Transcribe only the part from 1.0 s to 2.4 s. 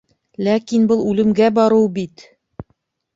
үлемгә барыу бит!